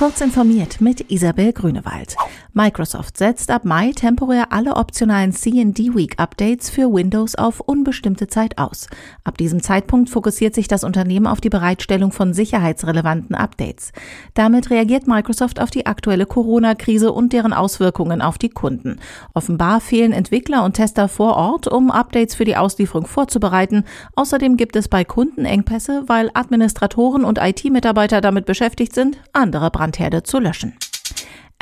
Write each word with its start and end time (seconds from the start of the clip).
Kurz 0.00 0.22
informiert 0.22 0.80
mit 0.80 1.10
Isabel 1.10 1.52
Grünewald. 1.52 2.16
Microsoft 2.54 3.18
setzt 3.18 3.50
ab 3.50 3.66
Mai 3.66 3.92
temporär 3.92 4.50
alle 4.50 4.76
optionalen 4.76 5.30
C&D 5.30 5.94
Week 5.94 6.18
Updates 6.18 6.70
für 6.70 6.90
Windows 6.92 7.34
auf 7.34 7.60
unbestimmte 7.60 8.26
Zeit 8.26 8.56
aus. 8.56 8.88
Ab 9.24 9.36
diesem 9.36 9.62
Zeitpunkt 9.62 10.08
fokussiert 10.08 10.54
sich 10.54 10.68
das 10.68 10.84
Unternehmen 10.84 11.26
auf 11.26 11.42
die 11.42 11.50
Bereitstellung 11.50 12.12
von 12.12 12.32
sicherheitsrelevanten 12.32 13.36
Updates. 13.36 13.92
Damit 14.32 14.70
reagiert 14.70 15.06
Microsoft 15.06 15.60
auf 15.60 15.70
die 15.70 15.84
aktuelle 15.84 16.24
Corona-Krise 16.24 17.12
und 17.12 17.34
deren 17.34 17.52
Auswirkungen 17.52 18.22
auf 18.22 18.38
die 18.38 18.48
Kunden. 18.48 19.00
Offenbar 19.34 19.82
fehlen 19.82 20.12
Entwickler 20.12 20.64
und 20.64 20.72
Tester 20.74 21.08
vor 21.08 21.36
Ort, 21.36 21.68
um 21.68 21.90
Updates 21.90 22.34
für 22.34 22.46
die 22.46 22.56
Auslieferung 22.56 23.06
vorzubereiten. 23.06 23.84
Außerdem 24.16 24.56
gibt 24.56 24.76
es 24.76 24.88
bei 24.88 25.04
Kunden 25.04 25.44
Engpässe, 25.44 26.04
weil 26.06 26.30
Administratoren 26.32 27.22
und 27.22 27.38
IT-Mitarbeiter 27.38 28.22
damit 28.22 28.46
beschäftigt 28.46 28.94
sind, 28.94 29.18
andere 29.34 29.70
Brandherde 29.90 30.22
zu 30.22 30.38
löschen. 30.38 30.74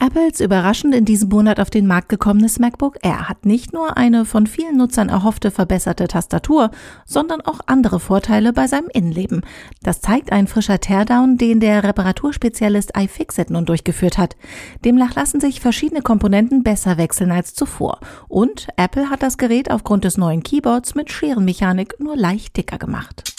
Apples 0.01 0.39
überraschend 0.39 0.95
in 0.95 1.05
diesem 1.05 1.29
Monat 1.29 1.59
auf 1.59 1.71
den 1.71 1.89
Markt 1.89 2.09
gekommenes 2.09 2.61
MacBook 2.61 2.99
Air 3.03 3.29
hat 3.29 3.45
nicht 3.45 3.73
nur 3.73 3.97
eine 3.97 4.25
von 4.25 4.47
vielen 4.47 4.77
Nutzern 4.77 5.09
erhoffte 5.09 5.51
verbesserte 5.51 6.07
Tastatur, 6.07 6.71
sondern 7.05 7.41
auch 7.41 7.59
andere 7.67 7.99
Vorteile 7.99 8.53
bei 8.53 8.69
seinem 8.69 8.89
Innenleben. 8.93 9.41
Das 9.83 10.01
zeigt 10.01 10.31
ein 10.31 10.47
frischer 10.47 10.79
Teardown, 10.79 11.37
den 11.37 11.59
der 11.59 11.83
Reparaturspezialist 11.83 12.97
iFixit 12.97 13.51
nun 13.51 13.65
durchgeführt 13.65 14.19
hat. 14.19 14.37
Demnach 14.85 15.17
lassen 15.17 15.41
sich 15.41 15.61
verschiedene 15.61 16.03
Komponenten 16.03 16.63
besser 16.63 16.97
wechseln 16.97 17.33
als 17.33 17.55
zuvor. 17.55 17.99
Und 18.29 18.69
Apple 18.77 19.11
hat 19.11 19.25
das 19.25 19.37
Gerät 19.37 19.69
aufgrund 19.69 20.05
des 20.05 20.17
neuen 20.17 20.45
Keyboards 20.45 20.95
mit 20.95 21.11
Scherenmechanik 21.11 21.99
nur 21.99 22.17
leicht 22.17 22.57
dicker 22.57 22.79
gemacht. 22.79 23.38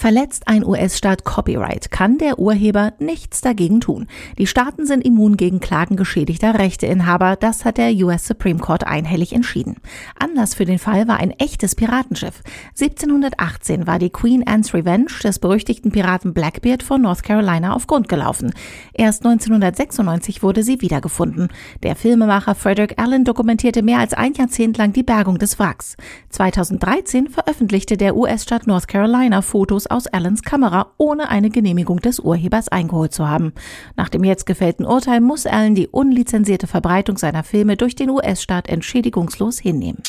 Verletzt 0.00 0.46
ein 0.46 0.64
US-Staat 0.64 1.24
Copyright, 1.24 1.90
kann 1.90 2.18
der 2.18 2.38
Urheber 2.38 2.92
nichts 3.00 3.40
dagegen 3.40 3.80
tun. 3.80 4.06
Die 4.38 4.46
Staaten 4.46 4.86
sind 4.86 5.04
immun 5.04 5.36
gegen 5.36 5.58
Klagen 5.58 5.96
geschädigter 5.96 6.56
Rechteinhaber, 6.56 7.34
das 7.34 7.64
hat 7.64 7.78
der 7.78 7.92
US 8.04 8.24
Supreme 8.24 8.60
Court 8.60 8.86
einhellig 8.86 9.32
entschieden. 9.32 9.78
Anlass 10.16 10.54
für 10.54 10.66
den 10.66 10.78
Fall 10.78 11.08
war 11.08 11.16
ein 11.16 11.32
echtes 11.32 11.74
Piratenschiff. 11.74 12.42
1718 12.80 13.88
war 13.88 13.98
die 13.98 14.10
Queen 14.10 14.46
Anne's 14.46 14.72
Revenge 14.72 15.10
des 15.24 15.40
berüchtigten 15.40 15.90
Piraten 15.90 16.32
Blackbeard 16.32 16.84
von 16.84 17.02
North 17.02 17.24
Carolina 17.24 17.72
auf 17.72 17.88
Grund 17.88 18.08
gelaufen. 18.08 18.54
Erst 18.92 19.26
1996 19.26 20.44
wurde 20.44 20.62
sie 20.62 20.80
wiedergefunden. 20.80 21.48
Der 21.82 21.96
Filmemacher 21.96 22.54
Frederick 22.54 23.02
Allen 23.02 23.24
dokumentierte 23.24 23.82
mehr 23.82 23.98
als 23.98 24.14
ein 24.14 24.34
Jahrzehnt 24.34 24.78
lang 24.78 24.92
die 24.92 25.02
Bergung 25.02 25.38
des 25.38 25.58
Wracks. 25.58 25.96
2013 26.28 27.30
veröffentlichte 27.30 27.96
der 27.96 28.14
US-Staat 28.14 28.68
North 28.68 28.86
Carolina 28.86 29.42
Fotos 29.42 29.87
aus 29.90 30.06
Allens 30.06 30.42
Kamera, 30.42 30.92
ohne 30.98 31.28
eine 31.28 31.50
Genehmigung 31.50 32.00
des 32.00 32.20
Urhebers 32.20 32.68
eingeholt 32.68 33.12
zu 33.12 33.28
haben. 33.28 33.52
Nach 33.96 34.08
dem 34.08 34.24
jetzt 34.24 34.46
gefällten 34.46 34.84
Urteil 34.84 35.20
muss 35.20 35.46
Allen 35.46 35.74
die 35.74 35.88
unlizenzierte 35.88 36.66
Verbreitung 36.66 37.18
seiner 37.18 37.44
Filme 37.44 37.76
durch 37.76 37.94
den 37.94 38.10
US-Staat 38.10 38.68
entschädigungslos 38.68 39.58
hinnehmen. 39.58 40.02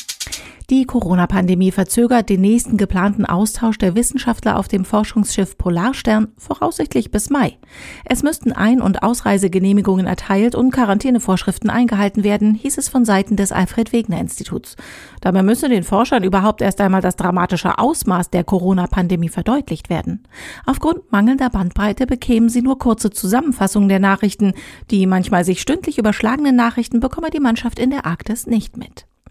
Die 0.70 0.84
Corona-Pandemie 0.84 1.72
verzögert 1.72 2.28
den 2.28 2.42
nächsten 2.42 2.76
geplanten 2.76 3.26
Austausch 3.26 3.76
der 3.76 3.96
Wissenschaftler 3.96 4.56
auf 4.56 4.68
dem 4.68 4.84
Forschungsschiff 4.84 5.58
Polarstern 5.58 6.28
voraussichtlich 6.38 7.10
bis 7.10 7.28
Mai. 7.28 7.58
Es 8.04 8.22
müssten 8.22 8.52
Ein- 8.52 8.80
und 8.80 9.02
Ausreisegenehmigungen 9.02 10.06
erteilt 10.06 10.54
und 10.54 10.70
Quarantänevorschriften 10.70 11.70
eingehalten 11.70 12.22
werden, 12.22 12.54
hieß 12.54 12.78
es 12.78 12.88
von 12.88 13.04
Seiten 13.04 13.34
des 13.34 13.50
Alfred-Wegener-Instituts. 13.50 14.76
Dabei 15.20 15.42
müsse 15.42 15.68
den 15.68 15.82
Forschern 15.82 16.22
überhaupt 16.22 16.62
erst 16.62 16.80
einmal 16.80 17.00
das 17.00 17.16
dramatische 17.16 17.76
Ausmaß 17.76 18.30
der 18.30 18.44
Corona-Pandemie 18.44 19.28
verdeutlicht 19.28 19.90
werden. 19.90 20.22
Aufgrund 20.66 21.10
mangelnder 21.10 21.50
Bandbreite 21.50 22.06
bekämen 22.06 22.48
sie 22.48 22.62
nur 22.62 22.78
kurze 22.78 23.10
Zusammenfassungen 23.10 23.88
der 23.88 23.98
Nachrichten. 23.98 24.52
Die 24.92 25.06
manchmal 25.06 25.44
sich 25.44 25.60
stündlich 25.60 25.98
überschlagenen 25.98 26.54
Nachrichten 26.54 27.00
bekomme 27.00 27.30
die 27.30 27.40
Mannschaft 27.40 27.80
in 27.80 27.90
der 27.90 28.06
Arktis 28.06 28.46
nicht 28.46 28.76
mit. 28.76 29.09